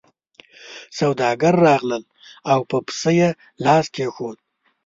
سوداګر 0.99 1.53
راغلل 1.67 2.03
او 2.51 2.59
په 2.69 2.77
پسه 2.85 3.11
یې 3.19 3.29
لاس 3.63 3.85
کېښود. 3.95 4.37